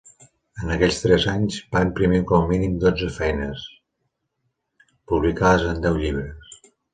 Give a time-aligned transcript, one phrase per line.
[0.61, 3.67] En aquells tres anys, va imprimir com a mínim dotze feines,
[5.13, 6.59] publicades en deu llibres.